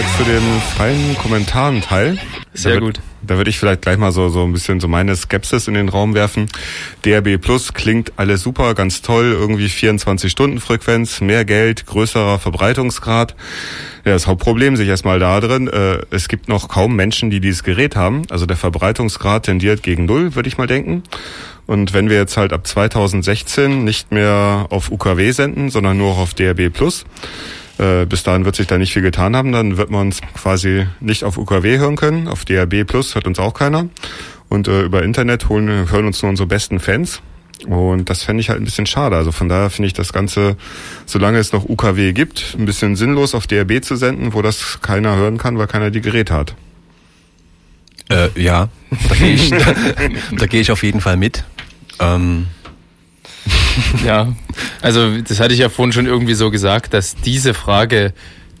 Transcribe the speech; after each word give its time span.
jetzt 0.00 0.16
zu 0.16 0.24
den 0.24 0.42
freien 0.76 1.14
Kommentaren-Teil. 1.18 2.16
Sehr 2.54 2.76
da 2.76 2.80
wird, 2.80 2.94
gut. 2.96 3.04
Da 3.22 3.36
würde 3.36 3.50
ich 3.50 3.58
vielleicht 3.58 3.82
gleich 3.82 3.98
mal 3.98 4.12
so, 4.12 4.30
so 4.30 4.44
ein 4.44 4.52
bisschen 4.52 4.80
so 4.80 4.88
meine 4.88 5.14
Skepsis 5.14 5.68
in 5.68 5.74
den 5.74 5.90
Raum 5.90 6.14
werfen. 6.14 6.46
DRB 7.04 7.38
Plus 7.38 7.74
klingt 7.74 8.12
alles 8.16 8.40
super, 8.42 8.74
ganz 8.74 9.02
toll, 9.02 9.36
irgendwie 9.38 9.66
24-Stunden-Frequenz, 9.66 11.20
mehr 11.20 11.44
Geld, 11.44 11.84
größerer 11.84 12.38
Verbreitungsgrad. 12.38 13.34
Ja, 14.06 14.12
das 14.12 14.26
Hauptproblem 14.26 14.76
sich 14.76 14.88
erstmal 14.88 15.18
da 15.18 15.38
drin, 15.38 15.68
äh, 15.68 15.98
es 16.10 16.28
gibt 16.28 16.48
noch 16.48 16.68
kaum 16.68 16.96
Menschen, 16.96 17.28
die 17.28 17.40
dieses 17.40 17.62
Gerät 17.62 17.94
haben. 17.94 18.22
Also 18.30 18.46
der 18.46 18.56
Verbreitungsgrad 18.56 19.44
tendiert 19.44 19.82
gegen 19.82 20.06
Null, 20.06 20.34
würde 20.34 20.48
ich 20.48 20.56
mal 20.56 20.66
denken. 20.66 21.02
Und 21.66 21.92
wenn 21.92 22.08
wir 22.08 22.16
jetzt 22.16 22.38
halt 22.38 22.54
ab 22.54 22.66
2016 22.66 23.84
nicht 23.84 24.12
mehr 24.12 24.66
auf 24.70 24.90
UKW 24.90 25.30
senden, 25.32 25.68
sondern 25.68 25.98
nur 25.98 26.16
auf 26.16 26.32
DRB 26.32 26.72
Plus, 26.72 27.04
äh, 27.80 28.04
bis 28.04 28.22
dahin 28.22 28.44
wird 28.44 28.56
sich 28.56 28.66
da 28.66 28.76
nicht 28.76 28.92
viel 28.92 29.02
getan 29.02 29.34
haben, 29.34 29.52
dann 29.52 29.78
wird 29.78 29.90
man 29.90 30.02
uns 30.02 30.20
quasi 30.34 30.86
nicht 31.00 31.24
auf 31.24 31.38
UKW 31.38 31.78
hören 31.78 31.96
können. 31.96 32.28
Auf 32.28 32.44
DRB 32.44 32.86
Plus 32.86 33.14
hört 33.14 33.26
uns 33.26 33.38
auch 33.38 33.54
keiner. 33.54 33.88
Und 34.48 34.68
äh, 34.68 34.82
über 34.82 35.02
Internet 35.02 35.48
holen, 35.48 35.90
hören 35.90 36.06
uns 36.06 36.20
nur 36.22 36.28
unsere 36.30 36.46
besten 36.46 36.78
Fans. 36.78 37.22
Und 37.66 38.10
das 38.10 38.22
fände 38.22 38.40
ich 38.40 38.50
halt 38.50 38.60
ein 38.60 38.64
bisschen 38.64 38.86
schade. 38.86 39.16
Also 39.16 39.32
von 39.32 39.48
daher 39.48 39.70
finde 39.70 39.86
ich 39.86 39.92
das 39.92 40.12
Ganze, 40.12 40.56
solange 41.06 41.38
es 41.38 41.52
noch 41.52 41.68
UKW 41.68 42.12
gibt, 42.12 42.54
ein 42.58 42.66
bisschen 42.66 42.96
sinnlos 42.96 43.34
auf 43.34 43.46
DRB 43.46 43.82
zu 43.82 43.96
senden, 43.96 44.34
wo 44.34 44.42
das 44.42 44.80
keiner 44.82 45.16
hören 45.16 45.38
kann, 45.38 45.56
weil 45.58 45.66
keiner 45.66 45.90
die 45.90 46.00
Geräte 46.00 46.34
hat. 46.34 46.54
Äh, 48.10 48.28
ja, 48.40 48.68
da 49.08 49.14
gehe 49.14 49.34
ich, 49.34 49.50
da, 49.50 49.74
da 50.32 50.46
geh 50.46 50.60
ich 50.60 50.70
auf 50.70 50.82
jeden 50.82 51.00
Fall 51.00 51.16
mit. 51.16 51.44
Ähm, 52.00 52.46
ja, 54.04 54.32
also 54.82 55.18
das 55.20 55.40
hatte 55.40 55.54
ich 55.54 55.60
ja 55.60 55.68
vorhin 55.68 55.92
schon 55.92 56.06
irgendwie 56.06 56.34
so 56.34 56.50
gesagt, 56.50 56.94
dass 56.94 57.16
diese 57.16 57.54
Frage, 57.54 58.12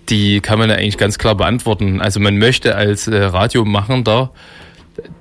die 0.08 0.40
kann 0.40 0.58
man 0.58 0.70
ja 0.70 0.76
eigentlich 0.76 0.98
ganz 0.98 1.18
klar 1.18 1.34
beantworten. 1.34 2.00
Also 2.00 2.20
man 2.20 2.38
möchte 2.38 2.76
als 2.76 3.06
äh, 3.06 3.16
Radiomachender 3.16 4.32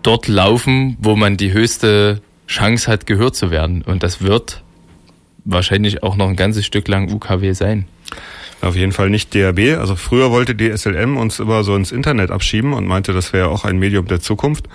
dort 0.04 0.28
laufen, 0.28 0.98
wo 1.00 1.16
man 1.16 1.38
die 1.38 1.54
höchste 1.54 2.22
Chance 2.48 2.92
hat, 2.92 3.06
gehört 3.06 3.36
zu 3.36 3.52
werden. 3.52 3.82
Und 3.84 4.04
das 4.04 4.22
wird 4.22 4.64
wahrscheinlich 5.46 6.04
auch 6.04 6.16
noch 6.16 6.28
ein 6.28 6.36
ganzes 6.36 6.66
Stück 6.66 6.88
lang 6.88 7.12
UKW 7.12 7.54
sein. 7.54 7.88
Auf 8.62 8.76
jeden 8.76 8.92
Fall 8.92 9.10
nicht 9.10 9.34
DRB. 9.34 9.80
Also 9.80 9.96
früher 9.96 10.32
wollte 10.32 10.54
die 10.54 10.76
SLM 10.76 11.16
uns 11.16 11.40
immer 11.40 11.64
so 11.64 11.76
ins 11.76 11.92
Internet 11.92 12.30
abschieben 12.30 12.74
und 12.74 12.88
meinte, 12.88 13.14
das 13.14 13.32
wäre 13.32 13.48
auch 13.48 13.64
ein 13.64 13.78
Medium 13.78 14.08
der 14.08 14.20
Zukunft. 14.20 14.68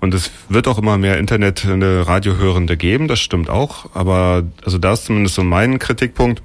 Und 0.00 0.14
es 0.14 0.30
wird 0.48 0.68
auch 0.68 0.78
immer 0.78 0.96
mehr 0.96 1.18
Internet 1.18 1.66
Radiohörende 1.66 2.76
geben, 2.76 3.08
das 3.08 3.20
stimmt 3.20 3.50
auch. 3.50 3.94
Aber 3.94 4.44
also 4.64 4.78
da 4.78 4.92
ist 4.92 5.06
zumindest 5.06 5.34
so 5.34 5.42
mein 5.42 5.78
Kritikpunkt. 5.78 6.42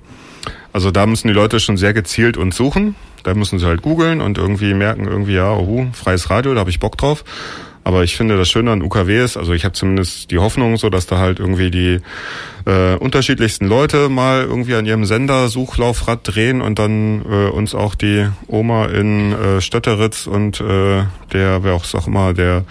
Also 0.71 0.89
da 0.89 1.05
müssen 1.05 1.27
die 1.27 1.33
Leute 1.33 1.59
schon 1.59 1.77
sehr 1.77 1.93
gezielt 1.93 2.35
uns 2.35 2.55
suchen. 2.55 2.95
Da 3.21 3.33
müssen 3.35 3.59
sie 3.59 3.65
halt 3.65 3.81
googeln 3.81 4.21
und 4.21 4.37
irgendwie 4.37 4.73
merken, 4.73 5.05
irgendwie, 5.05 5.35
ja, 5.35 5.53
oh, 5.53 5.87
freies 5.93 6.29
Radio, 6.29 6.53
da 6.53 6.61
habe 6.61 6.69
ich 6.69 6.79
Bock 6.79 6.97
drauf. 6.97 7.23
Aber 7.85 8.03
ich 8.03 8.15
finde, 8.15 8.37
das 8.37 8.49
Schöne 8.49 8.71
an 8.71 8.81
UKW 8.81 9.23
ist, 9.23 9.35
also 9.35 9.51
ich 9.53 9.65
habe 9.65 9.73
zumindest 9.73 10.31
die 10.31 10.39
Hoffnung, 10.39 10.77
so 10.77 10.89
dass 10.89 11.05
da 11.05 11.17
halt 11.17 11.39
irgendwie 11.39 11.69
die 11.69 11.99
äh, 12.65 12.95
unterschiedlichsten 12.95 13.67
Leute 13.67 14.07
mal 14.07 14.43
irgendwie 14.43 14.75
an 14.75 14.85
ihrem 14.85 15.03
Sender 15.03 15.49
Suchlaufrad 15.49 16.21
drehen 16.23 16.61
und 16.61 16.79
dann 16.79 17.25
äh, 17.29 17.49
uns 17.49 17.75
auch 17.75 17.95
die 17.95 18.27
Oma 18.47 18.85
in 18.85 19.33
äh, 19.33 19.61
Stötteritz 19.61 20.27
und 20.27 20.61
äh, 20.61 21.03
der, 21.33 21.63
wer 21.63 21.73
auch 21.73 21.93
auch 21.93 22.07
immer, 22.07 22.33
der 22.33 22.63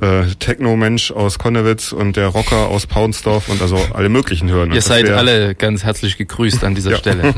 äh, 0.00 0.26
Techno-Mensch 0.38 1.10
aus 1.10 1.38
Konnewitz 1.38 1.92
und 1.92 2.16
der 2.16 2.28
Rocker 2.28 2.68
aus 2.68 2.86
Paunsdorf 2.86 3.48
und 3.48 3.60
also 3.62 3.78
alle 3.94 4.08
möglichen 4.08 4.50
hören. 4.50 4.72
Ihr 4.72 4.82
seid 4.82 5.06
wär, 5.06 5.18
alle 5.18 5.54
ganz 5.54 5.84
herzlich 5.84 6.16
gegrüßt 6.16 6.64
an 6.64 6.74
dieser 6.74 6.96
Stelle. 6.96 7.34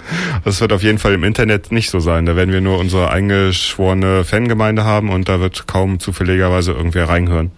das 0.44 0.60
wird 0.60 0.72
auf 0.72 0.82
jeden 0.82 0.98
Fall 0.98 1.14
im 1.14 1.24
Internet 1.24 1.72
nicht 1.72 1.90
so 1.90 2.00
sein. 2.00 2.26
Da 2.26 2.36
werden 2.36 2.52
wir 2.52 2.60
nur 2.60 2.78
unsere 2.78 3.10
eingeschworene 3.10 4.24
Fangemeinde 4.24 4.84
haben 4.84 5.10
und 5.10 5.28
da 5.28 5.40
wird 5.40 5.66
kaum 5.66 6.00
zufälligerweise 6.00 6.72
irgendwer 6.72 7.08
reinhören, 7.08 7.50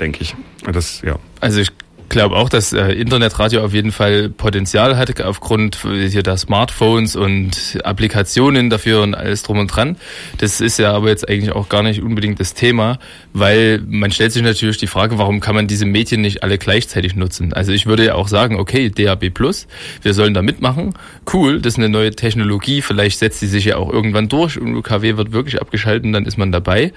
denke 0.00 0.22
ich. 0.22 0.34
Das, 0.70 1.02
ja. 1.02 1.16
Also 1.40 1.60
ich 1.60 1.70
glaube 2.08 2.36
auch, 2.36 2.48
dass 2.48 2.72
äh, 2.72 2.92
Internetradio 2.92 3.62
auf 3.62 3.72
jeden 3.72 3.92
Fall 3.92 4.28
Potenzial 4.28 4.96
hat, 4.96 5.20
aufgrund 5.20 5.78
hier 5.82 6.22
der 6.22 6.36
Smartphones 6.36 7.16
und 7.16 7.78
Applikationen 7.84 8.70
dafür 8.70 9.02
und 9.02 9.14
alles 9.14 9.42
drum 9.42 9.58
und 9.58 9.68
dran. 9.68 9.96
Das 10.38 10.60
ist 10.60 10.78
ja 10.78 10.92
aber 10.92 11.08
jetzt 11.08 11.28
eigentlich 11.28 11.52
auch 11.52 11.68
gar 11.68 11.82
nicht 11.82 12.02
unbedingt 12.02 12.40
das 12.40 12.54
Thema, 12.54 12.98
weil 13.32 13.80
man 13.86 14.10
stellt 14.10 14.32
sich 14.32 14.42
natürlich 14.42 14.78
die 14.78 14.86
Frage, 14.86 15.18
warum 15.18 15.40
kann 15.40 15.54
man 15.54 15.66
diese 15.66 15.86
Medien 15.86 16.20
nicht 16.20 16.42
alle 16.42 16.58
gleichzeitig 16.58 17.16
nutzen? 17.16 17.52
Also 17.52 17.72
ich 17.72 17.86
würde 17.86 18.04
ja 18.04 18.14
auch 18.14 18.28
sagen, 18.28 18.58
okay, 18.58 18.90
DAB 18.90 19.30
Plus, 19.30 19.66
wir 20.02 20.14
sollen 20.14 20.34
da 20.34 20.42
mitmachen. 20.42 20.94
Cool, 21.32 21.60
das 21.60 21.74
ist 21.74 21.78
eine 21.78 21.88
neue 21.88 22.10
Technologie, 22.10 22.82
vielleicht 22.82 23.18
setzt 23.18 23.40
sie 23.40 23.46
sich 23.46 23.66
ja 23.66 23.76
auch 23.76 23.92
irgendwann 23.92 24.28
durch 24.28 24.60
und 24.60 24.74
UKW 24.76 25.16
wird 25.16 25.32
wirklich 25.32 25.60
abgeschaltet, 25.60 26.14
dann 26.14 26.26
ist 26.26 26.38
man 26.38 26.52
dabei. 26.52 26.92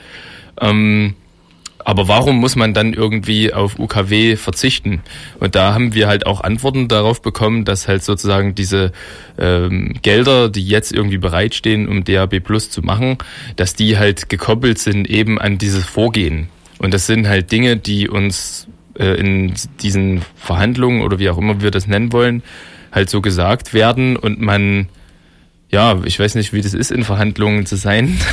Ähm, 0.59 1.15
aber 1.85 2.07
warum 2.07 2.37
muss 2.37 2.55
man 2.55 2.73
dann 2.73 2.93
irgendwie 2.93 3.53
auf 3.53 3.79
UKW 3.79 4.35
verzichten? 4.35 5.01
Und 5.39 5.55
da 5.55 5.73
haben 5.73 5.93
wir 5.93 6.07
halt 6.07 6.25
auch 6.25 6.41
Antworten 6.41 6.87
darauf 6.87 7.21
bekommen, 7.21 7.65
dass 7.65 7.87
halt 7.87 8.03
sozusagen 8.03 8.55
diese 8.55 8.91
ähm, 9.37 9.93
Gelder, 10.01 10.49
die 10.49 10.65
jetzt 10.65 10.91
irgendwie 10.91 11.17
bereitstehen, 11.17 11.87
um 11.87 12.03
DAB 12.03 12.39
Plus 12.39 12.69
zu 12.69 12.81
machen, 12.81 13.17
dass 13.55 13.75
die 13.75 13.97
halt 13.97 14.29
gekoppelt 14.29 14.79
sind 14.79 15.09
eben 15.09 15.39
an 15.39 15.57
dieses 15.57 15.85
Vorgehen. 15.85 16.49
Und 16.79 16.93
das 16.93 17.07
sind 17.07 17.27
halt 17.27 17.51
Dinge, 17.51 17.77
die 17.77 18.09
uns 18.09 18.67
äh, 18.97 19.19
in 19.19 19.53
diesen 19.81 20.21
Verhandlungen 20.35 21.01
oder 21.01 21.19
wie 21.19 21.29
auch 21.29 21.37
immer 21.37 21.61
wir 21.61 21.71
das 21.71 21.87
nennen 21.87 22.11
wollen, 22.11 22.43
halt 22.91 23.09
so 23.09 23.21
gesagt 23.21 23.73
werden 23.73 24.15
und 24.17 24.41
man 24.41 24.89
ja, 25.71 25.97
ich 26.03 26.19
weiß 26.19 26.35
nicht, 26.35 26.51
wie 26.53 26.61
das 26.61 26.73
ist, 26.73 26.91
in 26.91 27.03
Verhandlungen 27.03 27.65
zu 27.65 27.77
sein. 27.77 28.19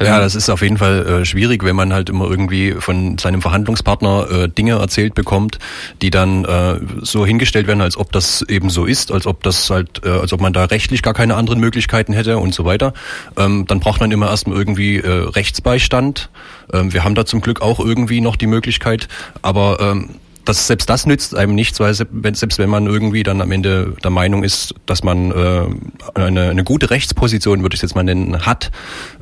ja, 0.00 0.20
das 0.20 0.34
ist 0.34 0.48
auf 0.48 0.62
jeden 0.62 0.78
Fall 0.78 1.06
äh, 1.06 1.24
schwierig, 1.24 1.64
wenn 1.64 1.76
man 1.76 1.92
halt 1.92 2.08
immer 2.08 2.28
irgendwie 2.28 2.72
von 2.72 3.18
seinem 3.18 3.42
Verhandlungspartner 3.42 4.30
äh, 4.30 4.48
Dinge 4.48 4.72
erzählt 4.72 5.14
bekommt, 5.14 5.58
die 6.00 6.10
dann 6.10 6.44
äh, 6.44 6.80
so 7.00 7.26
hingestellt 7.26 7.66
werden, 7.66 7.80
als 7.80 7.96
ob 7.96 8.12
das 8.12 8.42
eben 8.42 8.70
so 8.70 8.84
ist, 8.84 9.12
als 9.12 9.26
ob 9.26 9.42
das 9.42 9.70
halt, 9.70 10.02
äh, 10.04 10.10
als 10.10 10.32
ob 10.32 10.40
man 10.40 10.52
da 10.52 10.64
rechtlich 10.64 11.02
gar 11.02 11.14
keine 11.14 11.34
anderen 11.36 11.60
Möglichkeiten 11.60 12.12
hätte 12.12 12.38
und 12.38 12.54
so 12.54 12.64
weiter. 12.64 12.92
Ähm, 13.36 13.66
dann 13.66 13.80
braucht 13.80 14.00
man 14.00 14.10
immer 14.10 14.28
erstmal 14.28 14.56
irgendwie 14.56 14.98
äh, 14.98 15.08
Rechtsbeistand. 15.08 16.30
Ähm, 16.72 16.92
wir 16.92 17.04
haben 17.04 17.14
da 17.14 17.24
zum 17.26 17.40
Glück 17.40 17.60
auch 17.60 17.80
irgendwie 17.80 18.20
noch 18.20 18.36
die 18.36 18.46
Möglichkeit, 18.46 19.08
aber 19.42 19.78
ähm, 19.80 20.10
das, 20.44 20.66
selbst 20.66 20.88
das 20.90 21.06
nützt 21.06 21.36
einem 21.36 21.54
nichts, 21.54 21.78
weil 21.80 21.94
selbst 21.94 22.58
wenn 22.58 22.70
man 22.70 22.86
irgendwie 22.86 23.22
dann 23.22 23.40
am 23.40 23.52
Ende 23.52 23.94
der 24.02 24.10
Meinung 24.10 24.42
ist, 24.42 24.74
dass 24.86 25.02
man 25.04 25.30
äh, 25.30 25.66
eine, 26.14 26.50
eine 26.50 26.64
gute 26.64 26.90
Rechtsposition, 26.90 27.62
würde 27.62 27.74
ich 27.74 27.78
es 27.78 27.82
jetzt 27.82 27.94
mal 27.94 28.02
nennen, 28.02 28.44
hat, 28.44 28.70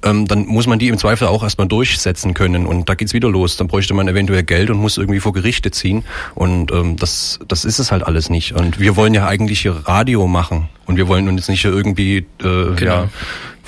ähm, 0.02 0.26
dann 0.26 0.46
muss 0.46 0.66
man 0.66 0.78
die 0.78 0.88
im 0.88 0.98
Zweifel 0.98 1.28
auch 1.28 1.42
erstmal 1.42 1.68
durchsetzen 1.68 2.34
können. 2.34 2.66
Und 2.66 2.88
da 2.88 2.94
geht's 2.94 3.12
wieder 3.12 3.28
los. 3.28 3.56
Dann 3.56 3.68
bräuchte 3.68 3.94
man 3.94 4.08
eventuell 4.08 4.42
Geld 4.42 4.70
und 4.70 4.78
muss 4.78 4.96
irgendwie 4.98 5.20
vor 5.20 5.32
Gerichte 5.32 5.70
ziehen. 5.70 6.04
Und 6.34 6.72
ähm, 6.72 6.96
das, 6.96 7.38
das 7.46 7.64
ist 7.64 7.78
es 7.78 7.92
halt 7.92 8.02
alles 8.02 8.30
nicht. 8.30 8.52
Und 8.52 8.80
wir 8.80 8.96
wollen 8.96 9.14
ja 9.14 9.26
eigentlich 9.26 9.60
hier 9.60 9.72
Radio 9.72 10.26
machen. 10.26 10.68
Und 10.86 10.96
wir 10.96 11.06
wollen 11.06 11.28
uns 11.28 11.48
nicht 11.48 11.64
irgendwie 11.64 12.16
äh, 12.18 12.24
genau. 12.40 12.74
ja, 12.78 13.08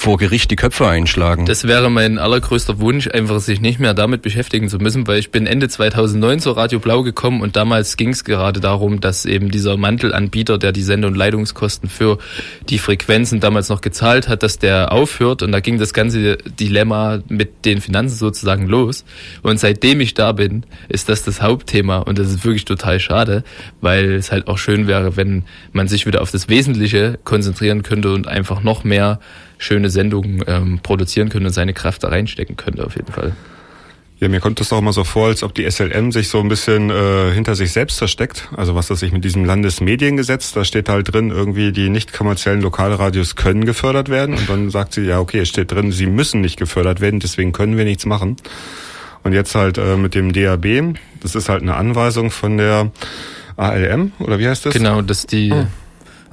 vor 0.03 0.19
Gericht 0.19 0.51
die 0.51 0.57
Köpfe 0.57 0.89
einschlagen. 0.89 1.47
Das 1.47 1.63
wäre 1.63 1.89
mein 1.89 2.19
allergrößter 2.19 2.81
Wunsch, 2.81 3.07
einfach 3.07 3.39
sich 3.39 3.61
nicht 3.61 3.79
mehr 3.79 3.95
damit 3.95 4.21
beschäftigen 4.21 4.69
zu 4.69 4.79
müssen, 4.79 5.07
weil 5.07 5.21
ich 5.21 5.31
bin 5.31 5.47
Ende 5.47 5.69
2009 5.69 6.41
zur 6.41 6.57
Radio 6.57 6.81
Blau 6.81 7.05
gekommen 7.05 7.41
und 7.41 7.55
damals 7.55 7.97
ging 7.97 8.09
es 8.09 8.25
gerade 8.25 8.59
darum, 8.59 9.01
dass 9.01 9.25
eben 9.27 9.53
dieser 9.53 9.77
Mantelanbieter, 9.77 10.59
der 10.59 10.73
die 10.73 10.83
Sende- 10.83 11.07
und 11.07 11.15
Leitungskosten 11.15 11.89
für 11.89 12.19
die 12.69 12.79
Frequenzen 12.79 13.39
damals 13.39 13.69
noch 13.69 13.81
gezahlt 13.81 14.27
hat, 14.27 14.43
dass 14.43 14.59
der 14.59 14.91
aufhört 14.91 15.41
und 15.45 15.53
da 15.53 15.61
ging 15.61 15.79
das 15.79 15.95
ganze 15.95 16.37
Dilemma 16.37 17.21
mit 17.29 17.65
den 17.65 17.81
Finanzen 17.81 18.17
sozusagen 18.17 18.67
los. 18.67 19.05
Und 19.43 19.61
seitdem 19.61 20.01
ich 20.01 20.15
da 20.15 20.33
bin, 20.33 20.67
ist 20.89 21.11
das 21.11 21.23
das 21.23 21.41
Hauptthema 21.41 21.99
und 21.99 22.19
das 22.19 22.29
ist 22.29 22.45
wirklich 22.45 22.65
total 22.65 22.99
schade, 22.99 23.45
weil 23.81 24.15
es 24.15 24.33
halt 24.33 24.49
auch 24.49 24.59
schön 24.59 24.89
wäre, 24.89 25.17
wenn 25.17 25.45
man 25.71 25.87
sich 25.87 26.07
wieder 26.07 26.23
auf 26.23 26.33
das 26.33 26.49
Wesentliche 26.49 27.21
konzentrieren 27.23 27.85
könnte 27.85 28.13
und 28.13 28.27
einfach 28.27 28.65
noch 28.65 28.83
mehr 28.83 29.21
schöne 29.63 29.91
Sendungen 29.91 30.43
ähm, 30.47 30.81
produzieren 30.83 31.29
könnte 31.29 31.47
und 31.47 31.53
seine 31.53 31.73
Kraft 31.73 32.03
da 32.03 32.09
reinstecken 32.09 32.57
könnte 32.57 32.85
auf 32.85 32.97
jeden 32.97 33.13
Fall. 33.13 33.33
Ja, 34.19 34.29
mir 34.29 34.39
kommt 34.39 34.61
das 34.61 34.73
auch 34.73 34.81
mal 34.81 34.93
so 34.93 35.03
vor, 35.03 35.29
als 35.29 35.43
ob 35.43 35.53
die 35.53 35.69
SLM 35.69 36.13
sich 36.13 36.29
so 36.29 36.39
ein 36.39 36.49
bisschen 36.49 36.91
äh, 36.91 37.33
hinter 37.33 37.57
sich 37.57 37.73
selbst 37.73 37.99
versteckt. 37.99 38.49
Also 38.57 38.77
was 38.77 38.87
das 38.87 39.01
sich 39.01 39.11
mit 39.11 39.25
diesem 39.25 39.45
Landesmediengesetz, 39.45 40.53
da 40.53 40.65
steht 40.65 40.89
halt 40.89 41.13
drin, 41.13 41.31
irgendwie 41.31 41.73
die 41.73 41.89
nicht 41.89 42.13
kommerziellen 42.13 42.61
Lokalradios 42.61 43.35
können 43.35 43.65
gefördert 43.65 44.11
werden. 44.11 44.37
Und 44.37 44.49
dann 44.49 44.71
sagt 44.71 44.95
sie, 44.95 45.03
ja, 45.03 45.19
okay, 45.19 45.41
es 45.41 45.49
steht 45.49 45.73
drin, 45.73 45.91
sie 45.91 46.07
müssen 46.07 46.41
nicht 46.41 46.57
gefördert 46.57 47.01
werden, 47.01 47.19
deswegen 47.19 47.51
können 47.51 47.77
wir 47.77 47.85
nichts 47.85 48.07
machen. 48.07 48.37
Und 49.25 49.33
jetzt 49.33 49.57
halt 49.57 49.79
äh, 49.79 49.97
mit 49.97 50.15
dem 50.15 50.33
DAB, 50.33 50.95
das 51.21 51.35
ist 51.35 51.49
halt 51.49 51.63
eine 51.63 51.75
Anweisung 51.75 52.31
von 52.31 52.59
der 52.59 52.93
ALM, 53.57 54.13
oder 54.21 54.39
wie 54.39 54.47
heißt 54.47 54.67
das? 54.67 54.73
Genau, 54.73 55.03
das 55.03 55.19
ist 55.19 55.33
die... 55.33 55.53
Oh 55.53 55.67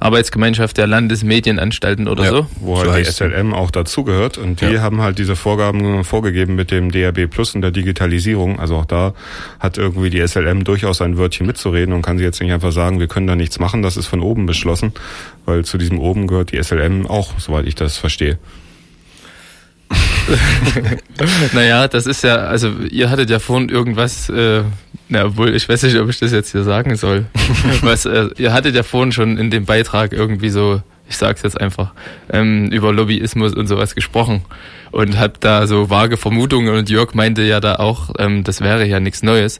Arbeitsgemeinschaft 0.00 0.78
der 0.78 0.86
Landesmedienanstalten 0.86 2.08
oder 2.08 2.24
ja, 2.24 2.30
so. 2.30 2.46
Wo 2.60 2.78
halt 2.78 2.88
so 2.88 2.96
die 2.96 3.04
SLM 3.04 3.54
auch 3.54 3.70
dazugehört 3.70 4.38
und 4.38 4.60
die 4.60 4.66
ja. 4.66 4.80
haben 4.80 5.02
halt 5.02 5.18
diese 5.18 5.36
Vorgaben 5.36 6.04
vorgegeben 6.04 6.54
mit 6.54 6.70
dem 6.70 6.90
DRB 6.90 7.30
Plus 7.30 7.54
und 7.54 7.60
der 7.60 7.70
Digitalisierung. 7.70 8.58
Also 8.58 8.76
auch 8.76 8.86
da 8.86 9.14
hat 9.58 9.78
irgendwie 9.78 10.10
die 10.10 10.26
SLM 10.26 10.64
durchaus 10.64 11.02
ein 11.02 11.18
Wörtchen 11.18 11.46
mitzureden 11.46 11.94
und 11.94 12.02
kann 12.02 12.18
sie 12.18 12.24
jetzt 12.24 12.40
nicht 12.40 12.52
einfach 12.52 12.72
sagen, 12.72 12.98
wir 12.98 13.08
können 13.08 13.26
da 13.26 13.36
nichts 13.36 13.58
machen, 13.58 13.82
das 13.82 13.96
ist 13.96 14.06
von 14.06 14.20
oben 14.20 14.46
beschlossen, 14.46 14.92
weil 15.44 15.64
zu 15.64 15.78
diesem 15.78 15.98
oben 15.98 16.26
gehört 16.26 16.52
die 16.52 16.62
SLM 16.62 17.06
auch, 17.06 17.38
soweit 17.38 17.66
ich 17.66 17.74
das 17.74 17.96
verstehe. 17.96 18.38
naja, 21.52 21.88
das 21.88 22.06
ist 22.06 22.22
ja, 22.22 22.36
also 22.36 22.70
ihr 22.90 23.10
hattet 23.10 23.30
ja 23.30 23.38
vorhin 23.38 23.68
irgendwas, 23.68 24.28
äh, 24.28 24.62
na, 25.10 25.24
obwohl 25.24 25.54
ich 25.54 25.68
weiß 25.68 25.82
nicht, 25.82 25.98
ob 25.98 26.08
ich 26.08 26.20
das 26.20 26.32
jetzt 26.32 26.52
hier 26.52 26.62
sagen 26.62 26.96
soll. 26.96 27.26
Was, 27.82 28.06
äh, 28.06 28.28
ihr 28.38 28.52
hattet 28.52 28.76
ja 28.76 28.84
vorhin 28.84 29.10
schon 29.10 29.38
in 29.38 29.50
dem 29.50 29.64
Beitrag 29.64 30.12
irgendwie 30.12 30.50
so, 30.50 30.82
ich 31.08 31.16
sag's 31.16 31.42
jetzt 31.42 31.60
einfach, 31.60 31.92
ähm, 32.32 32.70
über 32.70 32.92
Lobbyismus 32.92 33.54
und 33.54 33.66
sowas 33.66 33.96
gesprochen 33.96 34.42
und 34.92 35.18
habt 35.18 35.42
da 35.42 35.66
so 35.66 35.90
vage 35.90 36.16
Vermutungen 36.16 36.74
und 36.74 36.88
Jörg 36.88 37.14
meinte 37.14 37.42
ja 37.42 37.58
da 37.58 37.76
auch, 37.76 38.10
ähm, 38.18 38.44
das 38.44 38.60
wäre 38.60 38.86
ja 38.86 39.00
nichts 39.00 39.24
Neues. 39.24 39.58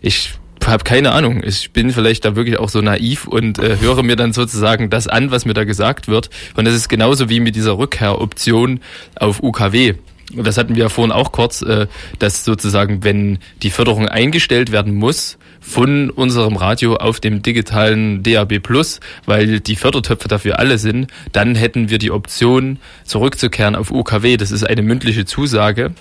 Ich 0.00 0.32
habe 0.64 0.84
keine 0.84 1.12
Ahnung. 1.12 1.42
Ich 1.44 1.72
bin 1.72 1.90
vielleicht 1.90 2.24
da 2.24 2.34
wirklich 2.34 2.58
auch 2.58 2.70
so 2.70 2.80
naiv 2.80 3.26
und 3.26 3.58
äh, 3.58 3.76
höre 3.78 4.02
mir 4.02 4.16
dann 4.16 4.32
sozusagen 4.32 4.88
das 4.88 5.06
an, 5.06 5.30
was 5.30 5.44
mir 5.44 5.52
da 5.52 5.64
gesagt 5.64 6.08
wird. 6.08 6.30
Und 6.56 6.64
das 6.64 6.74
ist 6.74 6.88
genauso 6.88 7.28
wie 7.28 7.40
mit 7.40 7.54
dieser 7.54 7.76
Rückkehroption 7.76 8.80
auf 9.14 9.42
UKW. 9.42 9.94
Das 10.34 10.58
hatten 10.58 10.74
wir 10.74 10.84
ja 10.84 10.88
vorhin 10.88 11.12
auch 11.12 11.30
kurz, 11.30 11.62
äh, 11.62 11.86
dass 12.18 12.44
sozusagen, 12.44 13.04
wenn 13.04 13.38
die 13.62 13.70
Förderung 13.70 14.08
eingestellt 14.08 14.72
werden 14.72 14.94
muss 14.94 15.38
von 15.60 16.10
unserem 16.10 16.56
Radio 16.56 16.96
auf 16.96 17.20
dem 17.20 17.42
digitalen 17.42 18.22
DAB 18.22 18.58
Plus, 18.58 19.00
weil 19.24 19.60
die 19.60 19.76
Fördertöpfe 19.76 20.28
dafür 20.28 20.58
alle 20.58 20.78
sind, 20.78 21.08
dann 21.32 21.54
hätten 21.54 21.90
wir 21.90 21.98
die 21.98 22.10
Option 22.10 22.78
zurückzukehren 23.04 23.76
auf 23.76 23.90
UKW. 23.90 24.36
Das 24.36 24.50
ist 24.50 24.64
eine 24.64 24.82
mündliche 24.82 25.24
Zusage 25.24 25.92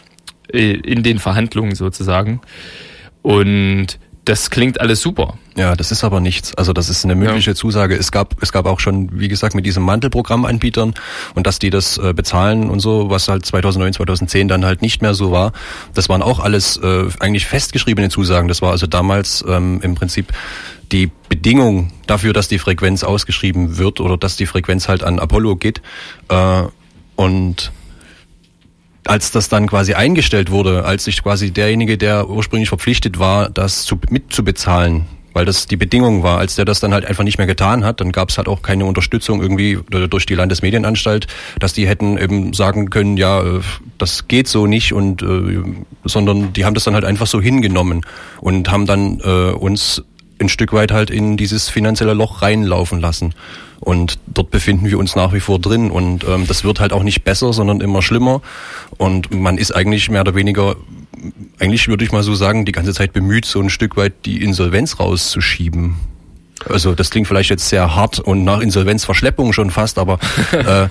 äh, 0.51 0.73
in 0.73 1.03
den 1.03 1.19
Verhandlungen 1.19 1.75
sozusagen. 1.75 2.41
Und 3.21 3.99
das 4.25 4.49
klingt 4.49 4.81
alles 4.81 5.01
super. 5.01 5.37
Ja, 5.55 5.75
das 5.75 5.91
ist 5.91 6.03
aber 6.03 6.19
nichts. 6.19 6.55
Also 6.55 6.73
das 6.73 6.89
ist 6.89 7.05
eine 7.05 7.15
mündliche 7.15 7.51
ja. 7.51 7.55
Zusage. 7.55 7.95
Es 7.95 8.11
gab, 8.11 8.41
es 8.41 8.51
gab 8.51 8.65
auch 8.65 8.79
schon, 8.79 9.09
wie 9.19 9.27
gesagt, 9.27 9.53
mit 9.53 9.65
diesem 9.65 9.83
Mantelprogrammanbietern 9.83 10.95
und 11.35 11.47
dass 11.47 11.59
die 11.59 11.69
das 11.69 11.97
äh, 11.99 12.13
bezahlen 12.13 12.69
und 12.69 12.79
so, 12.79 13.11
was 13.11 13.27
halt 13.27 13.45
2009, 13.45 13.93
2010 13.93 14.47
dann 14.47 14.65
halt 14.65 14.81
nicht 14.81 15.01
mehr 15.03 15.13
so 15.13 15.31
war. 15.31 15.53
Das 15.93 16.09
waren 16.09 16.23
auch 16.23 16.39
alles 16.39 16.77
äh, 16.77 17.05
eigentlich 17.19 17.45
festgeschriebene 17.45 18.09
Zusagen. 18.09 18.47
Das 18.47 18.63
war 18.63 18.71
also 18.71 18.87
damals 18.87 19.45
ähm, 19.47 19.79
im 19.83 19.93
Prinzip 19.93 20.33
die 20.91 21.11
Bedingung 21.29 21.91
dafür, 22.07 22.33
dass 22.33 22.47
die 22.47 22.59
Frequenz 22.59 23.03
ausgeschrieben 23.03 23.77
wird 23.77 23.99
oder 23.99 24.17
dass 24.17 24.37
die 24.37 24.47
Frequenz 24.47 24.87
halt 24.87 25.03
an 25.03 25.19
Apollo 25.19 25.57
geht. 25.57 25.81
Äh, 26.29 26.63
und 27.15 27.71
als 29.05 29.31
das 29.31 29.49
dann 29.49 29.67
quasi 29.67 29.93
eingestellt 29.93 30.51
wurde, 30.51 30.85
als 30.85 31.05
sich 31.05 31.21
quasi 31.23 31.51
derjenige, 31.51 31.97
der 31.97 32.29
ursprünglich 32.29 32.69
verpflichtet 32.69 33.19
war, 33.19 33.49
das 33.49 33.83
zu, 33.83 33.99
mitzubezahlen, 34.09 35.05
weil 35.33 35.45
das 35.45 35.67
die 35.67 35.77
Bedingung 35.77 36.23
war, 36.23 36.39
als 36.39 36.55
der 36.55 36.65
das 36.65 36.79
dann 36.79 36.93
halt 36.93 37.05
einfach 37.05 37.23
nicht 37.23 37.37
mehr 37.37 37.45
getan 37.45 37.83
hat, 37.83 38.01
dann 38.01 38.11
gab 38.11 38.29
es 38.29 38.37
halt 38.37 38.47
auch 38.47 38.61
keine 38.61 38.85
Unterstützung 38.85 39.41
irgendwie 39.41 39.77
durch 39.89 40.25
die 40.25 40.33
Landesmedienanstalt, 40.33 41.27
dass 41.59 41.73
die 41.73 41.87
hätten 41.87 42.17
eben 42.17 42.53
sagen 42.53 42.89
können, 42.89 43.17
ja, 43.17 43.41
äh, 43.43 43.61
das 43.97 44.27
geht 44.27 44.47
so 44.47 44.65
nicht 44.65 44.93
und 44.93 45.21
äh, 45.21 45.61
sondern 46.03 46.53
die 46.53 46.65
haben 46.65 46.73
das 46.73 46.85
dann 46.85 46.93
halt 46.93 47.05
einfach 47.05 47.27
so 47.27 47.41
hingenommen 47.41 48.01
und 48.39 48.71
haben 48.71 48.85
dann 48.85 49.19
äh, 49.19 49.51
uns 49.51 50.03
ein 50.39 50.49
Stück 50.49 50.73
weit 50.73 50.91
halt 50.91 51.09
in 51.09 51.37
dieses 51.37 51.69
finanzielle 51.69 52.13
Loch 52.13 52.41
reinlaufen 52.41 52.99
lassen. 52.99 53.33
Und 53.79 54.19
dort 54.27 54.51
befinden 54.51 54.89
wir 54.89 54.97
uns 54.97 55.15
nach 55.15 55.33
wie 55.33 55.39
vor 55.39 55.59
drin. 55.59 55.91
Und 55.91 56.23
ähm, 56.23 56.47
das 56.47 56.63
wird 56.63 56.79
halt 56.79 56.93
auch 56.93 57.03
nicht 57.03 57.23
besser, 57.23 57.53
sondern 57.53 57.81
immer 57.81 58.01
schlimmer. 58.01 58.41
Und 58.97 59.33
man 59.33 59.57
ist 59.57 59.71
eigentlich 59.71 60.09
mehr 60.09 60.21
oder 60.21 60.35
weniger, 60.35 60.75
eigentlich 61.59 61.87
würde 61.87 62.03
ich 62.03 62.11
mal 62.11 62.23
so 62.23 62.35
sagen, 62.35 62.65
die 62.65 62.71
ganze 62.71 62.93
Zeit 62.93 63.13
bemüht, 63.13 63.45
so 63.45 63.61
ein 63.61 63.69
Stück 63.69 63.97
weit 63.97 64.13
die 64.25 64.41
Insolvenz 64.41 64.99
rauszuschieben. 64.99 65.95
Also 66.69 66.95
das 66.95 67.09
klingt 67.09 67.27
vielleicht 67.27 67.49
jetzt 67.49 67.67
sehr 67.67 67.95
hart 67.95 68.19
und 68.19 68.43
nach 68.43 68.59
Insolvenzverschleppung 68.59 69.53
schon 69.53 69.71
fast, 69.71 69.99
aber 69.99 70.19
äh, 70.51 70.87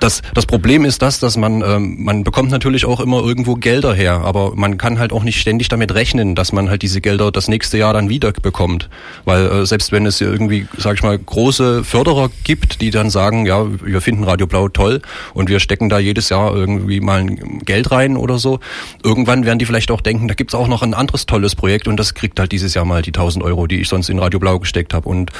das, 0.00 0.20
das 0.34 0.46
Problem 0.46 0.84
ist 0.84 1.00
das, 1.00 1.20
dass 1.20 1.36
man, 1.36 1.62
äh, 1.62 1.78
man 1.78 2.24
bekommt 2.24 2.50
natürlich 2.50 2.84
auch 2.84 3.00
immer 3.00 3.22
irgendwo 3.22 3.54
Gelder 3.54 3.94
her, 3.94 4.22
aber 4.24 4.56
man 4.56 4.76
kann 4.76 4.98
halt 4.98 5.12
auch 5.12 5.22
nicht 5.22 5.40
ständig 5.40 5.68
damit 5.68 5.94
rechnen, 5.94 6.34
dass 6.34 6.52
man 6.52 6.68
halt 6.68 6.82
diese 6.82 7.00
Gelder 7.00 7.30
das 7.30 7.48
nächste 7.48 7.78
Jahr 7.78 7.94
dann 7.94 8.08
wieder 8.08 8.32
bekommt. 8.32 8.90
Weil 9.24 9.46
äh, 9.46 9.66
selbst 9.66 9.92
wenn 9.92 10.06
es 10.06 10.20
irgendwie, 10.20 10.66
sag 10.76 10.94
ich 10.94 11.02
mal, 11.02 11.18
große 11.18 11.84
Förderer 11.84 12.30
gibt, 12.42 12.80
die 12.80 12.90
dann 12.90 13.10
sagen, 13.10 13.46
ja, 13.46 13.64
wir 13.82 14.00
finden 14.00 14.24
Radio 14.24 14.46
Blau 14.46 14.68
toll 14.68 15.00
und 15.34 15.48
wir 15.48 15.60
stecken 15.60 15.88
da 15.88 15.98
jedes 15.98 16.28
Jahr 16.28 16.54
irgendwie 16.54 17.00
mal 17.00 17.24
Geld 17.64 17.90
rein 17.90 18.16
oder 18.16 18.38
so, 18.38 18.58
irgendwann 19.02 19.46
werden 19.46 19.60
die 19.60 19.66
vielleicht 19.66 19.92
auch 19.92 20.00
denken, 20.00 20.26
da 20.28 20.34
gibt's 20.34 20.54
auch 20.54 20.68
noch 20.68 20.82
ein 20.82 20.94
anderes 20.94 21.26
tolles 21.26 21.54
Projekt 21.54 21.86
und 21.86 21.96
das 21.96 22.14
kriegt 22.14 22.40
halt 22.40 22.52
dieses 22.52 22.74
Jahr 22.74 22.84
mal 22.84 23.02
die 23.02 23.10
1000 23.10 23.44
Euro, 23.44 23.66
die 23.66 23.80
ich 23.80 23.88
sonst 23.88 24.08
in 24.08 24.18
Radio 24.18 24.40
Blau 24.40 24.63
gesteckt 24.64 24.94
habe. 24.94 25.08
Und 25.08 25.30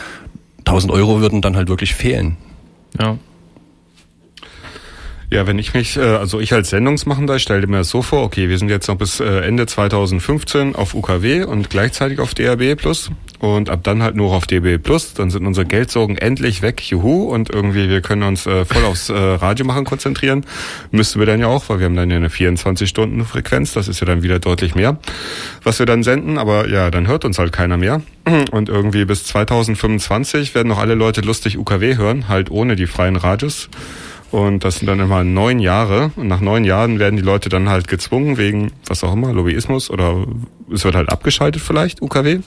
1000 0.65 0.93
Euro 0.93 1.21
würden 1.21 1.43
dann 1.43 1.57
halt 1.57 1.69
wirklich 1.69 1.95
fehlen. 1.95 2.37
Ja. 2.99 3.19
Ja, 5.31 5.47
wenn 5.47 5.59
ich 5.59 5.75
mich, 5.75 5.97
äh, 5.97 6.01
also 6.01 6.41
ich 6.41 6.53
als 6.53 6.71
Sendungsmachender, 6.71 7.39
stelle 7.39 7.67
mir 7.67 7.79
das 7.79 7.89
so 7.89 8.03
vor, 8.03 8.23
okay, 8.23 8.49
wir 8.49 8.59
sind 8.59 8.69
jetzt 8.69 8.89
noch 8.89 8.97
bis 8.97 9.21
äh, 9.21 9.41
Ende 9.41 9.67
2015 9.67 10.75
auf 10.75 10.95
UKW 10.95 11.45
und 11.45 11.71
gleichzeitig 11.71 12.21
auf 12.21 12.35
DRB 12.35 12.77
Plus. 12.77 13.11
Und 13.41 13.69
ab 13.69 13.81
dann 13.83 14.03
halt 14.03 14.17
nur 14.17 14.33
auf 14.33 14.47
DB 14.47 14.79
Plus, 14.79 15.13
dann 15.13 15.31
sind 15.31 15.47
unsere 15.47 15.67
Geldsorgen 15.67 16.17
endlich 16.17 16.63
weg, 16.63 16.81
juhu, 16.83 17.25
und 17.25 17.51
irgendwie 17.51 17.91
wir 17.91 18.01
können 18.01 18.23
uns 18.23 18.47
äh, 18.47 18.65
voll 18.65 18.85
aufs 18.85 19.11
Radio 19.11 19.67
machen 19.67 19.85
konzentrieren. 19.85 20.47
Müssten 20.91 21.19
wir 21.19 21.27
dann 21.27 21.41
ja 21.41 21.49
auch, 21.49 21.69
weil 21.69 21.79
wir 21.79 21.87
haben 21.87 21.97
dann 21.97 22.11
ja 22.11 22.17
eine 22.17 22.29
24-Stunden-Frequenz, 22.29 23.73
das 23.75 23.89
ist 23.89 24.01
ja 24.01 24.07
dann 24.07 24.23
wieder 24.23 24.39
deutlich 24.39 24.75
mehr, 24.75 24.99
was 25.63 25.79
wir 25.79 25.87
dann 25.87 26.03
senden, 26.03 26.39
aber 26.39 26.69
ja, 26.69 26.91
dann 26.91 27.07
hört 27.07 27.25
uns 27.25 27.39
halt 27.39 27.53
keiner 27.53 27.77
mehr. 27.77 28.01
Und 28.51 28.71
irgendwie 28.71 29.05
bis 29.05 29.25
2025 29.25 30.55
werden 30.55 30.69
noch 30.69 30.79
alle 30.79 30.95
Leute 30.95 31.21
lustig 31.21 31.59
UKW 31.59 31.97
hören, 31.97 32.29
halt 32.29 32.51
ohne 32.51 32.77
die 32.77 32.87
freien 32.87 33.17
Radios. 33.17 33.69
Und 34.35 34.65
das 34.65 34.81
sind 34.81 34.89
dann 34.89 34.99
immer 34.99 35.23
neun 35.23 35.61
Jahre. 35.61 36.11
Und 36.17 36.27
nach 36.27 36.41
neun 36.41 36.65
Jahren 36.65 36.99
werden 36.99 37.15
die 37.15 37.23
Leute 37.23 37.49
dann 37.49 37.69
halt 37.69 37.87
gezwungen, 37.87 38.37
wegen 38.37 38.73
was 38.85 39.05
auch 39.05 39.13
immer, 39.13 39.33
Lobbyismus 39.33 39.91
oder 39.91 40.27
es 40.73 40.85
wird 40.85 40.97
halt 40.97 41.09
abgeschaltet 41.09 41.63
vielleicht, 41.63 42.03
UKW. 42.03 42.41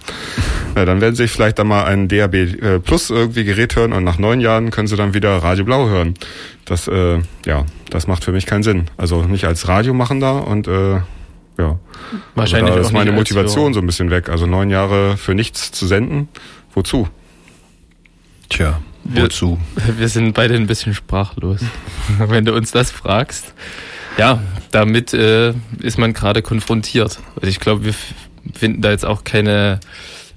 Ja, 0.76 0.84
dann 0.84 1.00
werden 1.00 1.16
sie 1.16 1.30
vielleicht 1.30 1.60
dann 1.60 1.68
mal 1.68 1.86
ein 1.86 2.10
DAB 2.10 2.34
äh, 2.34 2.80
Plus 2.80 3.10
irgendwie 3.10 3.46
Gerät 3.46 3.78
hören 3.78 3.94
und 3.94 4.04
nach 4.04 4.18
neun 4.18 4.42
Jahren 4.42 4.70
können 4.70 4.90
sie 4.90 4.98
dann 4.98 5.14
wieder 5.14 5.38
Radio 5.38 5.64
Blau 5.64 5.88
hören. 5.88 6.16
Das, 6.66 6.90
äh, 6.90 7.22
ja, 7.46 7.64
das 7.90 8.06
macht 8.06 8.26
für 8.26 8.34
mich 8.34 8.46
keinen 8.46 8.64
Sinn. 8.64 8.90
Also 8.98 9.24
nicht 9.24 9.46
als 9.46 9.70
Radiomachender 9.70 10.46
und 10.46 10.68
äh, 10.68 10.96
ja. 11.58 11.80
Wahrscheinlich 12.36 12.72
also 12.72 12.82
da 12.82 12.86
ist 12.86 12.92
meine 12.92 13.14
Motivation 13.14 13.74
so 13.74 13.80
ein 13.80 13.86
bisschen 13.86 14.10
weg. 14.10 14.28
Also 14.28 14.46
neun 14.46 14.70
Jahre 14.70 15.16
für 15.16 15.36
nichts 15.36 15.72
zu 15.72 15.88
senden. 15.88 16.28
Wozu? 16.74 17.08
Tja. 18.50 18.82
Wozu? 19.14 19.58
Wir, 19.76 20.00
wir 20.00 20.10
sind 20.10 20.34
beide 20.34 20.56
ein 20.56 20.68
bisschen 20.68 20.94
sprachlos, 20.94 21.62
wenn 22.18 22.46
du 22.46 22.54
uns 22.54 22.72
das 22.72 22.92
fragst. 22.92 23.54
Ja, 24.18 24.42
damit 24.72 25.14
äh, 25.14 25.54
ist 25.80 25.98
man 25.98 26.14
gerade 26.14 26.42
konfrontiert. 26.42 27.20
Also 27.36 27.48
ich 27.48 27.60
glaube, 27.60 27.86
wir 27.86 27.94
finden 28.54 28.82
da 28.82 28.92
jetzt 28.92 29.06
auch 29.06 29.24
keine 29.24 29.80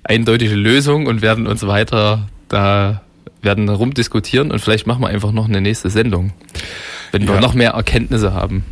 eindeutige 0.04 0.54
Lösung 0.54 1.06
und 1.06 1.22
werden 1.22 1.46
uns 1.46 1.66
weiter 1.66 2.28
da 2.48 3.02
werden 3.42 3.68
rumdiskutieren 3.68 4.50
und 4.50 4.58
vielleicht 4.58 4.86
machen 4.86 5.02
wir 5.02 5.08
einfach 5.08 5.32
noch 5.32 5.48
eine 5.48 5.60
nächste 5.60 5.88
Sendung, 5.88 6.32
wenn 7.12 7.26
wir 7.26 7.36
ja. 7.36 7.40
noch 7.40 7.54
mehr 7.54 7.70
Erkenntnisse 7.70 8.34
haben. 8.34 8.64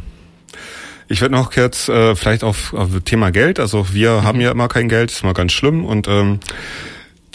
Ich 1.09 1.23
würde 1.23 1.35
noch 1.35 1.51
kurz 1.51 1.89
äh, 1.89 2.15
vielleicht 2.15 2.45
auf, 2.45 2.75
auf 2.75 2.91
Thema 3.05 3.31
Geld. 3.31 3.61
Also 3.61 3.95
wir 3.95 4.25
haben 4.25 4.43
ja 4.43 4.51
immer 4.51 4.69
kein 4.69 4.91
Geld, 4.91 5.11
ist 5.11 5.25
mal 5.25 5.33
ganz 5.33 5.53
schlimm 5.53 5.87
und 5.87 6.07
ähm, 6.07 6.41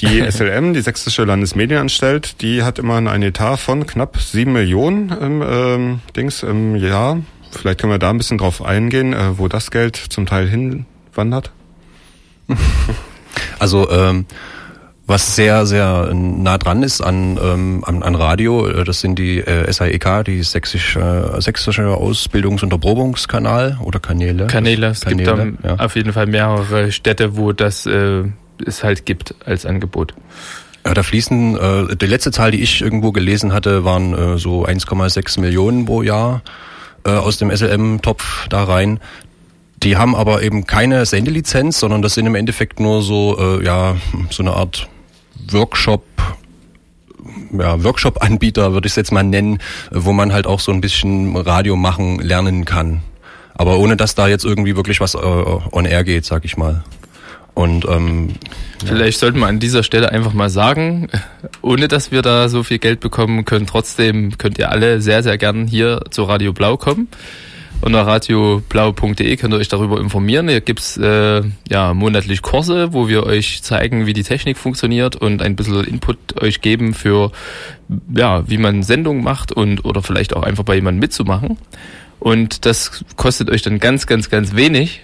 die 0.04 0.32
SLM, 0.32 0.74
die 0.74 0.82
Sächsische 0.82 1.24
Landesmedienanstalt, 1.24 2.42
die 2.42 2.64
hat 2.64 2.80
immer 2.80 2.98
einen 2.98 3.24
Etat 3.24 3.58
von 3.58 3.88
knapp 3.88 4.18
sieben 4.20 4.54
Millionen 4.54 5.10
im 5.10 5.42
ähm, 5.42 6.00
Dings 6.16 6.44
im 6.44 6.76
Jahr. 6.76 7.22
Vielleicht 7.52 7.80
können 7.80 7.94
wir 7.94 8.00
da 8.00 8.10
ein 8.10 8.18
bisschen 8.18 8.38
drauf 8.38 8.64
eingehen, 8.64 9.14
äh, 9.14 9.38
wo 9.38 9.48
das 9.48 9.72
Geld 9.72 9.96
zum 9.96 10.26
Teil 10.26 10.48
hinwandert. 10.48 11.52
Also 13.58 13.90
ähm, 13.90 14.26
was 15.08 15.36
sehr, 15.36 15.66
sehr 15.66 16.14
nah 16.14 16.58
dran 16.58 16.84
ist 16.84 17.02
an, 17.02 17.40
ähm, 17.42 17.84
an, 17.86 18.04
an 18.04 18.16
Radio, 18.16 18.68
äh, 18.68 18.84
das 18.84 19.02
sind 19.02 19.18
die 19.18 19.40
äh, 19.40 19.72
SAEK, 19.72 20.24
die 20.26 20.44
Sächsische, 20.44 21.34
äh, 21.36 21.42
Sächsische 21.42 21.84
Ausbildungs- 21.98 22.64
und 22.64 22.72
Erprobungskanal 22.72 23.80
oder 23.84 24.00
Kanäle. 24.00 24.48
Kanäle, 24.48 24.88
es 24.88 25.02
Kanäle, 25.02 25.46
gibt 25.52 25.66
ja. 25.66 25.76
auf 25.76 25.96
jeden 25.96 26.14
Fall 26.14 26.28
mehrere 26.28 26.92
Städte, 26.92 27.36
wo 27.36 27.52
das 27.52 27.86
äh, 27.86 28.24
es 28.66 28.84
halt 28.84 29.06
gibt 29.06 29.36
als 29.46 29.66
Angebot. 29.66 30.14
Ja, 30.86 30.94
da 30.94 31.04
fließen, 31.04 31.58
äh, 31.58 31.96
die 31.96 32.06
letzte 32.06 32.32
Zahl, 32.32 32.52
die 32.52 32.62
ich 32.62 32.82
irgendwo 32.82 33.12
gelesen 33.12 33.54
hatte, 33.54 33.86
waren 33.86 34.14
äh, 34.14 34.38
so 34.38 34.66
1,6 34.66 35.40
Millionen 35.40 35.86
pro 35.86 36.02
Jahr 36.02 36.42
äh, 37.06 37.12
aus 37.12 37.38
dem 37.38 37.56
SLM-Topf 37.56 38.48
da 38.50 38.64
rein. 38.66 39.00
Die 39.82 39.98
haben 39.98 40.16
aber 40.16 40.44
eben 40.44 40.66
keine 40.66 41.06
Sendelizenz, 41.06 41.80
sondern 41.80 42.02
das 42.02 42.14
sind 42.14 42.26
im 42.26 42.36
Endeffekt 42.36 42.80
nur 42.80 43.02
so, 43.02 43.38
äh, 43.40 43.66
ja, 43.66 43.96
so 44.30 44.44
eine 44.44 44.54
Art 44.54 44.88
Workshop, 45.52 46.04
ja, 47.58 47.84
Workshop-Anbieter, 47.84 48.74
würde 48.74 48.88
ich 48.88 48.94
es 48.94 48.96
jetzt 48.98 49.12
mal 49.12 49.24
nennen, 49.24 49.60
wo 49.92 50.12
man 50.14 50.34
halt 50.34 50.48
auch 50.48 50.60
so 50.60 50.72
ein 50.72 50.82
bisschen 50.82 51.36
Radio 51.36 51.76
machen 51.76 52.20
lernen 52.20 52.66
kann. 52.66 53.02
Aber 53.56 53.78
ohne 53.78 53.96
dass 53.96 54.16
da 54.16 54.28
jetzt 54.28 54.46
irgendwie 54.46 54.76
wirklich 54.76 55.00
was 55.00 55.16
äh, 55.16 55.18
on 55.18 55.86
air 55.86 56.04
geht, 56.04 56.26
sag 56.26 56.44
ich 56.44 56.58
mal. 56.58 56.84
Und 57.54 57.86
ähm, 57.86 58.30
vielleicht 58.84 59.18
ja. 59.18 59.20
sollten 59.22 59.40
wir 59.40 59.48
an 59.48 59.60
dieser 59.60 59.84
Stelle 59.84 60.12
einfach 60.12 60.34
mal 60.34 60.50
sagen, 60.50 61.08
ohne 61.62 61.88
dass 61.88 62.12
wir 62.12 62.22
da 62.22 62.50
so 62.50 62.64
viel 62.64 62.80
Geld 62.80 63.00
bekommen 63.00 63.46
können, 63.46 63.68
trotzdem 63.68 64.38
könnt 64.38 64.58
ihr 64.58 64.72
alle 64.72 65.02
sehr, 65.02 65.24
sehr 65.24 65.38
gern 65.38 65.68
hier 65.68 66.02
zu 66.10 66.24
Radio 66.24 66.54
Blau 66.54 66.78
kommen. 66.78 67.08
Unter 67.82 68.08
radioblau.de 68.08 69.36
könnt 69.36 69.54
ihr 69.54 69.58
euch 69.58 69.68
darüber 69.68 70.00
informieren. 70.00 70.48
Hier 70.48 70.62
gibt's 70.62 70.96
äh, 70.96 71.42
ja 71.70 71.94
monatlich 71.94 72.42
Kurse, 72.42 72.94
wo 72.94 73.10
wir 73.10 73.26
euch 73.26 73.62
zeigen, 73.62 74.06
wie 74.06 74.14
die 74.14 74.24
Technik 74.24 74.58
funktioniert 74.58 75.18
und 75.18 75.42
ein 75.42 75.58
bisschen 75.58 75.84
Input 75.84 76.42
euch 76.42 76.62
geben 76.62 76.94
für 76.94 77.34
ja, 78.16 78.50
wie 78.50 78.58
man 78.58 78.84
Sendungen 78.84 79.22
macht 79.22 79.52
und 79.52 79.84
oder 79.84 80.02
vielleicht 80.02 80.34
auch 80.34 80.44
einfach 80.44 80.64
bei 80.64 80.76
jemandem 80.76 81.02
mitzumachen. 81.02 81.58
Und 82.22 82.66
das 82.66 83.04
kostet 83.18 83.50
euch 83.50 83.64
dann 83.64 83.80
ganz, 83.80 84.08
ganz, 84.08 84.30
ganz 84.30 84.56
wenig. 84.56 85.02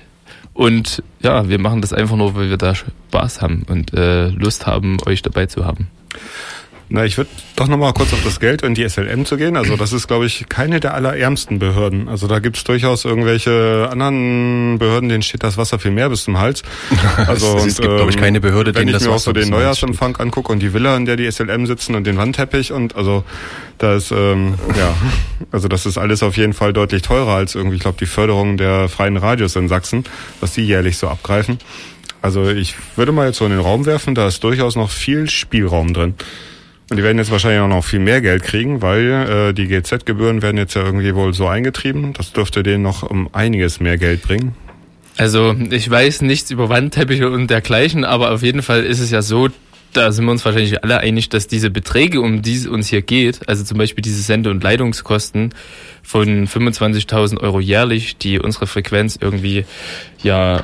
Und 0.60 1.04
ja, 1.22 1.48
wir 1.48 1.58
machen 1.58 1.80
das 1.80 1.94
einfach 1.94 2.18
nur, 2.18 2.36
weil 2.36 2.50
wir 2.50 2.58
da 2.58 2.76
Spaß 2.76 3.42
haben 3.42 3.64
und 3.70 3.94
äh, 3.94 4.28
Lust 4.28 4.68
haben, 4.68 4.98
euch 5.06 5.22
dabei 5.22 5.46
zu 5.46 5.64
haben. 5.64 5.88
Na, 6.92 7.06
ich 7.06 7.18
würde 7.18 7.30
doch 7.56 7.68
nochmal 7.68 7.94
kurz 7.94 8.14
auf 8.14 8.24
das 8.24 8.40
Geld 8.40 8.64
und 8.64 8.74
die 8.74 8.90
SLM 8.90 9.24
zu 9.24 9.38
gehen. 9.38 9.56
Also 9.58 9.78
das 9.78 9.94
ist, 9.94 10.08
glaube 10.08 10.26
ich, 10.26 10.50
keine 10.50 10.80
der 10.80 10.96
allerärmsten 10.96 11.60
Behörden. 11.60 12.10
Also 12.10 12.26
da 12.26 12.40
gibt's 12.40 12.64
durchaus 12.64 13.06
irgendwelche 13.06 13.88
anderen 13.92 14.80
Behörden, 14.80 15.08
denen 15.08 15.22
steht 15.22 15.44
das 15.44 15.56
Wasser 15.56 15.78
viel 15.78 15.92
mehr 15.92 16.10
bis 16.10 16.24
zum 16.24 16.40
Hals. 16.40 16.64
Also 17.28 17.58
es, 17.58 17.66
es 17.66 17.76
gibt, 17.78 17.90
ähm, 17.90 17.98
glaube 17.98 18.12
ich, 18.12 18.18
keine 18.18 18.40
Behörde, 18.42 18.74
wenn 18.74 18.88
denen 18.88 18.90
ich 18.90 18.94
das 18.94 19.04
mir 19.04 19.10
auch 19.10 19.16
Wasser 19.16 19.26
so 19.26 19.34
den 19.34 19.50
Neujahrsempfang 19.50 20.16
angucke 20.18 20.52
und 20.52 20.60
die 20.60 20.74
Villa, 20.74 20.98
in 20.98 21.06
der 21.06 21.16
die 21.16 21.30
SLM 21.30 21.68
sitzen 21.68 21.96
und 21.96 22.08
den 22.08 22.18
Wandteppich 22.18 22.72
und 22.72 22.96
also 22.96 23.24
da 23.78 23.96
ist 23.96 24.12
ähm, 24.12 24.56
ja, 24.78 24.94
also 25.52 25.68
das 25.68 25.86
ist 25.86 25.98
alles 25.98 26.24
auf 26.24 26.38
jeden 26.38 26.54
Fall 26.54 26.74
deutlich 26.74 27.04
teurer 27.04 27.34
als 27.36 27.56
irgendwie, 27.56 27.76
ich 27.76 27.82
glaube, 27.82 27.98
die 28.00 28.06
Förderung 28.08 28.58
der 28.58 28.90
freien 28.90 29.18
Radios 29.18 29.56
in 29.56 29.68
Sachsen, 29.68 30.06
was 30.40 30.54
die 30.54 30.62
jährlich 30.62 30.98
so 30.98 31.08
abgreifen. 31.08 31.60
Also 32.22 32.50
ich 32.50 32.76
würde 32.96 33.12
mal 33.12 33.28
jetzt 33.28 33.38
so 33.38 33.46
in 33.46 33.52
den 33.52 33.60
Raum 33.60 33.86
werfen, 33.86 34.16
da 34.16 34.28
ist 34.28 34.44
durchaus 34.44 34.76
noch 34.76 34.90
viel 34.90 35.30
Spielraum 35.30 35.94
drin. 35.94 36.16
Und 36.90 36.98
die 36.98 37.04
werden 37.04 37.20
jetzt 37.20 37.32
wahrscheinlich 37.32 37.62
auch 37.62 37.68
noch 37.68 37.84
viel 37.84 38.00
mehr 38.00 38.22
Geld 38.22 38.44
kriegen, 38.44 38.82
weil 38.82 39.10
äh, 39.10 39.54
die 39.54 39.68
GZ-Gebühren 39.68 40.42
werden 40.42 40.58
jetzt 40.58 40.74
ja 40.74 40.84
irgendwie 40.84 41.14
wohl 41.14 41.34
so 41.34 41.48
eingetrieben. 41.48 42.14
Das 42.14 42.34
dürfte 42.34 42.64
denen 42.64 42.84
noch 42.84 43.04
um 43.04 43.30
einiges 43.34 43.80
mehr 43.80 43.98
Geld 43.98 44.24
bringen. 44.24 44.56
Also 45.18 45.56
ich 45.70 45.90
weiß 45.90 46.22
nichts 46.22 46.50
über 46.50 46.70
Wandteppiche 46.70 47.30
und 47.30 47.50
dergleichen, 47.50 48.06
aber 48.06 48.32
auf 48.32 48.42
jeden 48.42 48.62
Fall 48.62 48.86
ist 48.86 49.02
es 49.02 49.12
ja 49.12 49.22
so, 49.22 49.50
da 49.94 50.12
sind 50.12 50.26
wir 50.26 50.32
uns 50.32 50.46
wahrscheinlich 50.46 50.84
alle 50.84 51.00
einig, 51.00 51.30
dass 51.30 51.48
diese 51.48 51.70
Beträge, 51.70 52.22
um 52.22 52.42
die 52.42 52.56
es 52.56 52.68
uns 52.68 52.88
hier 52.88 53.02
geht, 53.02 53.48
also 53.50 53.64
zum 53.64 53.78
Beispiel 53.78 54.02
diese 54.02 54.22
Sende- 54.22 54.50
und 54.50 54.64
Leitungskosten 54.64 55.54
von 56.04 56.48
25.000 56.48 57.40
Euro 57.42 57.60
jährlich, 57.60 58.18
die 58.18 58.40
unsere 58.40 58.66
Frequenz 58.66 59.18
irgendwie 59.20 59.66
ja 60.24 60.64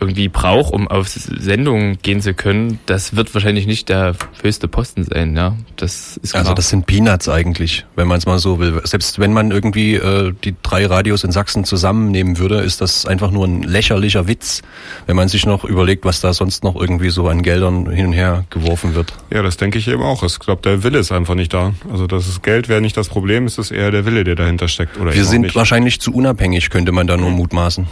irgendwie 0.00 0.28
braucht, 0.28 0.72
um 0.72 0.88
auf 0.88 1.08
Sendungen 1.08 1.98
gehen 2.02 2.20
zu 2.20 2.34
können, 2.34 2.78
das 2.86 3.16
wird 3.16 3.32
wahrscheinlich 3.34 3.66
nicht 3.66 3.88
der 3.88 4.14
höchste 4.42 4.68
Posten 4.68 5.04
sein, 5.04 5.36
ja. 5.36 5.56
Das 5.76 6.16
ist 6.22 6.32
klar. 6.32 6.42
Also 6.42 6.54
das 6.54 6.68
sind 6.70 6.86
Peanuts 6.86 7.28
eigentlich, 7.28 7.86
wenn 7.96 8.08
man 8.08 8.18
es 8.18 8.26
mal 8.26 8.38
so 8.38 8.58
will. 8.58 8.80
Selbst 8.84 9.18
wenn 9.18 9.32
man 9.32 9.50
irgendwie 9.50 9.94
äh, 9.94 10.32
die 10.44 10.54
drei 10.62 10.86
Radios 10.86 11.24
in 11.24 11.32
Sachsen 11.32 11.64
zusammennehmen 11.64 12.38
würde, 12.38 12.60
ist 12.60 12.80
das 12.80 13.06
einfach 13.06 13.30
nur 13.30 13.46
ein 13.46 13.62
lächerlicher 13.62 14.26
Witz, 14.26 14.62
wenn 15.06 15.16
man 15.16 15.28
sich 15.28 15.46
noch 15.46 15.64
überlegt, 15.64 16.04
was 16.04 16.20
da 16.20 16.32
sonst 16.32 16.64
noch 16.64 16.76
irgendwie 16.76 17.10
so 17.10 17.28
an 17.28 17.42
Geldern 17.42 17.90
hin 17.90 18.06
und 18.06 18.12
her 18.12 18.44
geworfen 18.50 18.94
wird. 18.94 19.12
Ja, 19.32 19.42
das 19.42 19.56
denke 19.56 19.78
ich 19.78 19.88
eben 19.88 20.02
auch. 20.02 20.22
Ich 20.22 20.38
glaube, 20.38 20.62
der 20.62 20.82
Wille 20.82 20.98
ist 20.98 21.12
einfach 21.12 21.34
nicht 21.34 21.52
da. 21.52 21.72
Also 21.90 22.06
das 22.06 22.26
ist 22.28 22.42
Geld 22.42 22.68
wäre 22.68 22.80
nicht 22.80 22.96
das 22.96 23.08
Problem, 23.08 23.44
es 23.44 23.58
ist 23.58 23.70
eher 23.70 23.90
der 23.90 24.06
Wille, 24.06 24.24
der 24.24 24.34
dahinter 24.34 24.68
steckt. 24.68 24.98
Oder 24.98 25.14
Wir 25.14 25.24
sind 25.24 25.42
nicht. 25.42 25.54
wahrscheinlich 25.54 26.00
zu 26.00 26.12
unabhängig, 26.12 26.70
könnte 26.70 26.92
man 26.92 27.06
da 27.06 27.16
nur 27.16 27.30
mutmaßen. 27.30 27.86